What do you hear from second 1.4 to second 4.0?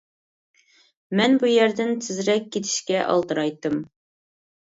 بۇ يەردىن تېزرەك كېتىشكە ئالدىرايتتىم.